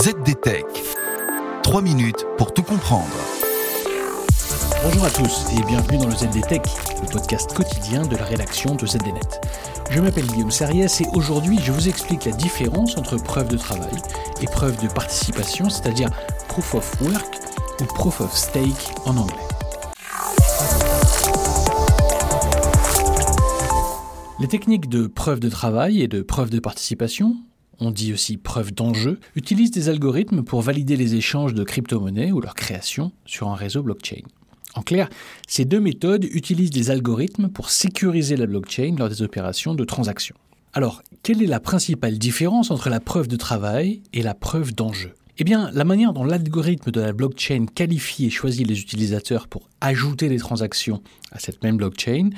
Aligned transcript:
ZDTech. 0.00 0.64
3 1.64 1.82
minutes 1.82 2.24
pour 2.36 2.54
tout 2.54 2.62
comprendre. 2.62 3.10
Bonjour 4.84 5.04
à 5.04 5.10
tous 5.10 5.46
et 5.58 5.66
bienvenue 5.66 5.98
dans 5.98 6.06
le 6.06 6.14
ZDTech, 6.14 6.62
le 7.02 7.10
podcast 7.10 7.52
quotidien 7.52 8.06
de 8.06 8.14
la 8.14 8.22
rédaction 8.22 8.76
de 8.76 8.86
ZDNet. 8.86 9.40
Je 9.90 10.00
m'appelle 10.00 10.28
Guillaume 10.28 10.52
Sariès 10.52 11.00
et 11.00 11.06
aujourd'hui 11.14 11.58
je 11.64 11.72
vous 11.72 11.88
explique 11.88 12.26
la 12.26 12.30
différence 12.30 12.96
entre 12.96 13.16
preuve 13.16 13.48
de 13.48 13.56
travail 13.56 13.90
et 14.40 14.44
preuve 14.44 14.80
de 14.80 14.86
participation, 14.86 15.68
c'est-à-dire 15.68 16.10
proof 16.46 16.76
of 16.76 17.00
work 17.00 17.40
ou 17.80 17.84
proof 17.86 18.20
of 18.20 18.32
stake 18.32 18.94
en 19.04 19.16
anglais. 19.16 19.34
Les 24.38 24.46
techniques 24.46 24.88
de 24.88 25.08
preuve 25.08 25.40
de 25.40 25.48
travail 25.48 26.02
et 26.02 26.06
de 26.06 26.22
preuve 26.22 26.50
de 26.50 26.60
participation, 26.60 27.34
on 27.80 27.90
dit 27.90 28.12
aussi 28.12 28.36
preuve 28.36 28.72
d'enjeu, 28.72 29.20
utilisent 29.34 29.70
des 29.70 29.88
algorithmes 29.88 30.42
pour 30.42 30.62
valider 30.62 30.96
les 30.96 31.14
échanges 31.14 31.54
de 31.54 31.64
crypto-monnaies 31.64 32.32
ou 32.32 32.40
leur 32.40 32.54
création 32.54 33.12
sur 33.24 33.48
un 33.48 33.54
réseau 33.54 33.82
blockchain. 33.82 34.22
En 34.74 34.82
clair, 34.82 35.08
ces 35.46 35.64
deux 35.64 35.80
méthodes 35.80 36.24
utilisent 36.24 36.70
des 36.70 36.90
algorithmes 36.90 37.48
pour 37.48 37.70
sécuriser 37.70 38.36
la 38.36 38.46
blockchain 38.46 38.96
lors 38.98 39.08
des 39.08 39.22
opérations 39.22 39.74
de 39.74 39.84
transaction. 39.84 40.36
Alors, 40.72 41.02
quelle 41.22 41.42
est 41.42 41.46
la 41.46 41.60
principale 41.60 42.18
différence 42.18 42.70
entre 42.70 42.90
la 42.90 43.00
preuve 43.00 43.28
de 43.28 43.36
travail 43.36 44.02
et 44.12 44.22
la 44.22 44.34
preuve 44.34 44.74
d'enjeu? 44.74 45.14
Eh 45.40 45.44
bien, 45.44 45.70
la 45.72 45.84
manière 45.84 46.12
dont 46.12 46.24
l'algorithme 46.24 46.90
de 46.90 47.00
la 47.00 47.12
blockchain 47.12 47.66
qualifie 47.72 48.26
et 48.26 48.30
choisit 48.30 48.66
les 48.66 48.80
utilisateurs 48.80 49.46
pour 49.46 49.68
ajouter 49.80 50.28
des 50.28 50.38
transactions 50.38 51.00
à 51.30 51.38
cette 51.38 51.62
même 51.62 51.76
blockchain 51.76 52.30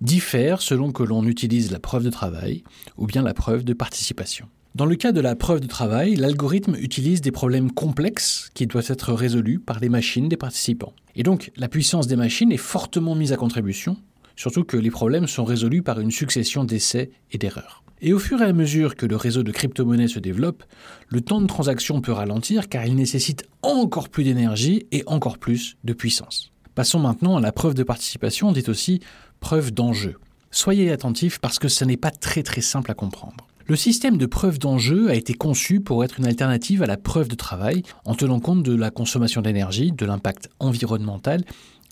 diffère 0.00 0.62
selon 0.62 0.90
que 0.90 1.02
l'on 1.02 1.24
utilise 1.26 1.70
la 1.70 1.78
preuve 1.78 2.04
de 2.04 2.10
travail 2.10 2.64
ou 2.96 3.06
bien 3.06 3.22
la 3.22 3.34
preuve 3.34 3.62
de 3.62 3.74
participation. 3.74 4.48
Dans 4.76 4.84
le 4.84 4.94
cas 4.94 5.12
de 5.12 5.22
la 5.22 5.34
preuve 5.34 5.60
de 5.60 5.66
travail, 5.66 6.16
l'algorithme 6.16 6.76
utilise 6.78 7.22
des 7.22 7.30
problèmes 7.30 7.72
complexes 7.72 8.50
qui 8.52 8.66
doivent 8.66 8.90
être 8.90 9.14
résolus 9.14 9.58
par 9.58 9.80
les 9.80 9.88
machines 9.88 10.28
des 10.28 10.36
participants. 10.36 10.92
Et 11.14 11.22
donc, 11.22 11.50
la 11.56 11.68
puissance 11.68 12.06
des 12.08 12.14
machines 12.14 12.52
est 12.52 12.58
fortement 12.58 13.14
mise 13.14 13.32
à 13.32 13.38
contribution, 13.38 13.96
surtout 14.36 14.64
que 14.64 14.76
les 14.76 14.90
problèmes 14.90 15.28
sont 15.28 15.46
résolus 15.46 15.80
par 15.80 15.98
une 15.98 16.10
succession 16.10 16.64
d'essais 16.64 17.08
et 17.32 17.38
d'erreurs. 17.38 17.84
Et 18.02 18.12
au 18.12 18.18
fur 18.18 18.42
et 18.42 18.44
à 18.44 18.52
mesure 18.52 18.96
que 18.96 19.06
le 19.06 19.16
réseau 19.16 19.42
de 19.42 19.50
crypto-monnaies 19.50 20.08
se 20.08 20.18
développe, 20.18 20.62
le 21.08 21.22
temps 21.22 21.40
de 21.40 21.46
transaction 21.46 22.02
peut 22.02 22.12
ralentir 22.12 22.68
car 22.68 22.84
il 22.84 22.96
nécessite 22.96 23.44
encore 23.62 24.10
plus 24.10 24.24
d'énergie 24.24 24.84
et 24.92 25.04
encore 25.06 25.38
plus 25.38 25.78
de 25.84 25.94
puissance. 25.94 26.52
Passons 26.74 26.98
maintenant 26.98 27.38
à 27.38 27.40
la 27.40 27.50
preuve 27.50 27.72
de 27.72 27.82
participation, 27.82 28.52
dite 28.52 28.68
aussi 28.68 29.00
preuve 29.40 29.72
d'enjeu. 29.72 30.16
Soyez 30.50 30.92
attentifs 30.92 31.38
parce 31.38 31.58
que 31.58 31.68
ce 31.68 31.86
n'est 31.86 31.96
pas 31.96 32.10
très 32.10 32.42
très 32.42 32.60
simple 32.60 32.90
à 32.90 32.94
comprendre. 32.94 33.46
Le 33.68 33.74
système 33.74 34.16
de 34.16 34.26
preuve 34.26 34.60
d'enjeu 34.60 35.10
a 35.10 35.14
été 35.16 35.34
conçu 35.34 35.80
pour 35.80 36.04
être 36.04 36.20
une 36.20 36.26
alternative 36.26 36.84
à 36.84 36.86
la 36.86 36.96
preuve 36.96 37.26
de 37.26 37.34
travail 37.34 37.82
en 38.04 38.14
tenant 38.14 38.38
compte 38.38 38.62
de 38.62 38.72
la 38.72 38.92
consommation 38.92 39.42
d'énergie, 39.42 39.90
de 39.90 40.06
l'impact 40.06 40.48
environnemental 40.60 41.42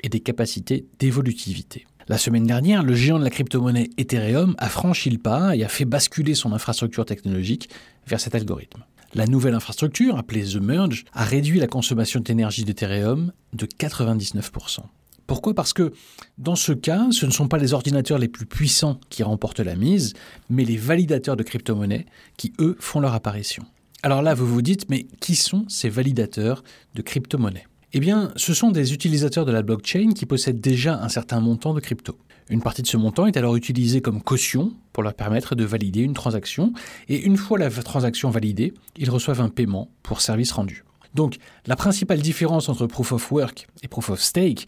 et 0.04 0.08
des 0.08 0.20
capacités 0.20 0.86
d'évolutivité. 1.00 1.84
La 2.06 2.16
semaine 2.16 2.46
dernière, 2.46 2.84
le 2.84 2.94
géant 2.94 3.18
de 3.18 3.24
la 3.24 3.30
crypto-monnaie 3.30 3.90
Ethereum 3.98 4.54
a 4.58 4.68
franchi 4.68 5.10
le 5.10 5.18
pas 5.18 5.56
et 5.56 5.64
a 5.64 5.68
fait 5.68 5.84
basculer 5.84 6.36
son 6.36 6.52
infrastructure 6.52 7.04
technologique 7.04 7.68
vers 8.06 8.20
cet 8.20 8.36
algorithme. 8.36 8.84
La 9.14 9.26
nouvelle 9.26 9.54
infrastructure, 9.54 10.16
appelée 10.16 10.44
The 10.44 10.62
Merge, 10.62 11.04
a 11.12 11.24
réduit 11.24 11.58
la 11.58 11.66
consommation 11.66 12.20
d'énergie 12.20 12.62
d'Ethereum 12.62 13.32
de 13.52 13.66
99%. 13.66 14.78
Pourquoi? 15.26 15.54
Parce 15.54 15.72
que 15.72 15.92
dans 16.38 16.56
ce 16.56 16.72
cas, 16.72 17.06
ce 17.10 17.24
ne 17.26 17.30
sont 17.30 17.48
pas 17.48 17.58
les 17.58 17.72
ordinateurs 17.72 18.18
les 18.18 18.28
plus 18.28 18.46
puissants 18.46 19.00
qui 19.08 19.22
remportent 19.22 19.60
la 19.60 19.74
mise, 19.74 20.12
mais 20.50 20.64
les 20.64 20.76
validateurs 20.76 21.36
de 21.36 21.42
crypto-monnaies 21.42 22.06
qui, 22.36 22.52
eux, 22.58 22.76
font 22.78 23.00
leur 23.00 23.14
apparition. 23.14 23.64
Alors 24.02 24.20
là, 24.20 24.34
vous 24.34 24.46
vous 24.46 24.60
dites, 24.60 24.90
mais 24.90 25.06
qui 25.20 25.34
sont 25.34 25.64
ces 25.68 25.88
validateurs 25.88 26.62
de 26.94 27.00
crypto-monnaies? 27.00 27.66
Eh 27.94 28.00
bien, 28.00 28.32
ce 28.36 28.52
sont 28.52 28.70
des 28.70 28.92
utilisateurs 28.92 29.46
de 29.46 29.52
la 29.52 29.62
blockchain 29.62 30.10
qui 30.14 30.26
possèdent 30.26 30.60
déjà 30.60 31.00
un 31.00 31.08
certain 31.08 31.40
montant 31.40 31.72
de 31.72 31.80
crypto. 31.80 32.18
Une 32.50 32.60
partie 32.60 32.82
de 32.82 32.86
ce 32.86 32.98
montant 32.98 33.26
est 33.26 33.36
alors 33.38 33.56
utilisée 33.56 34.02
comme 34.02 34.20
caution 34.20 34.74
pour 34.92 35.02
leur 35.02 35.14
permettre 35.14 35.54
de 35.54 35.64
valider 35.64 36.00
une 36.00 36.12
transaction, 36.12 36.74
et 37.08 37.22
une 37.22 37.38
fois 37.38 37.58
la 37.58 37.70
transaction 37.70 38.28
validée, 38.28 38.74
ils 38.98 39.08
reçoivent 39.08 39.40
un 39.40 39.48
paiement 39.48 39.88
pour 40.02 40.20
service 40.20 40.52
rendu. 40.52 40.84
Donc, 41.14 41.36
la 41.66 41.76
principale 41.76 42.20
différence 42.20 42.68
entre 42.68 42.86
Proof 42.86 43.12
of 43.12 43.32
Work 43.32 43.68
et 43.82 43.88
Proof 43.88 44.10
of 44.10 44.20
Stake, 44.20 44.66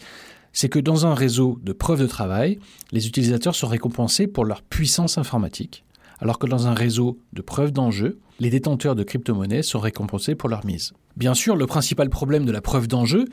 c'est 0.57 0.71
que 0.71 0.79
dans 0.79 1.05
un 1.05 1.13
réseau 1.13 1.61
de 1.63 1.75
preuve 1.75 2.01
de 2.01 2.07
travail, 2.07 2.59
les 2.91 3.07
utilisateurs 3.07 3.55
sont 3.55 3.69
récompensés 3.69 4.27
pour 4.27 4.47
leur 4.47 4.63
puissance 4.63 5.19
informatique, 5.19 5.85
alors 6.19 6.39
que 6.39 6.47
dans 6.47 6.67
un 6.67 6.73
réseau 6.73 7.19
de 7.35 7.43
preuve 7.43 7.73
d'enjeu, 7.73 8.21
les 8.41 8.49
détenteurs 8.49 8.95
de 8.95 9.03
crypto-monnaies 9.03 9.63
sont 9.63 9.81
récompensés 9.81 10.35
pour 10.35 10.49
leur 10.49 10.65
mise. 10.65 10.95
Bien 11.15 11.35
sûr, 11.35 11.57
le 11.57 11.67
principal 11.67 12.09
problème 12.09 12.47
de 12.47 12.53
la 12.53 12.63
preuve 12.63 12.89
d'enjeu 12.89 13.27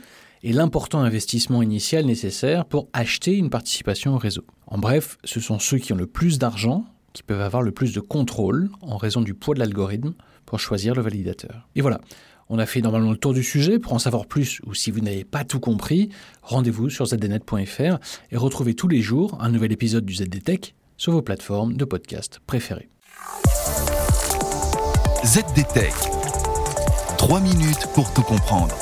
est 0.44 0.52
l'important 0.52 1.00
investissement 1.00 1.62
initial 1.62 2.06
nécessaire 2.06 2.66
pour 2.66 2.90
acheter 2.92 3.38
une 3.38 3.50
participation 3.50 4.16
au 4.16 4.18
réseau. 4.18 4.44
En 4.68 4.78
bref, 4.78 5.18
ce 5.24 5.40
sont 5.40 5.60
ceux 5.60 5.78
qui 5.78 5.94
ont 5.94 5.98
le 5.98 6.08
plus 6.08 6.40
d'argent 6.40 6.84
qui 7.14 7.24
peuvent 7.24 7.42
avoir 7.42 7.62
le 7.62 7.72
plus 7.72 7.94
de 7.94 8.00
contrôle 8.00 8.70
en 8.82 8.98
raison 8.98 9.22
du 9.22 9.34
poids 9.34 9.54
de 9.54 9.60
l'algorithme 9.60 10.14
pour 10.46 10.60
choisir 10.60 10.96
le 10.96 11.02
validateur. 11.02 11.68
Et 11.76 11.82
voilà, 11.82 12.02
on 12.50 12.60
a 12.60 12.66
fait 12.66 12.82
normalement 12.82 13.12
le 13.12 13.18
tour 13.18 13.34
du 13.34 13.44
sujet. 13.44 13.80
Pour 13.80 13.94
en 13.94 14.00
savoir 14.00 14.26
plus 14.26 14.62
ou 14.66 14.74
si 14.74 14.92
vous 14.92 15.00
n'avez 15.00 15.24
pas 15.24 15.44
tout 15.44 15.60
compris, 15.60 16.10
rendez-vous 16.42 16.90
sur 16.90 17.06
zdnet.fr 17.06 17.98
et 18.32 18.38
retrouvez 18.38 18.74
tous 18.74 18.88
les 18.88 19.02
jours 19.02 19.38
un 19.40 19.50
nouvel 19.50 19.72
épisode 19.72 20.06
du 20.06 20.16
ZDTech 20.16 20.76
sur 20.98 21.12
vos 21.12 21.22
plateformes 21.22 21.74
de 21.74 21.86
podcast 21.86 22.40
préférées. 22.46 22.90
ZDTech. 25.26 25.94
3 27.18 27.40
minutes 27.40 27.88
pour 27.94 28.14
tout 28.14 28.24
comprendre. 28.24 28.76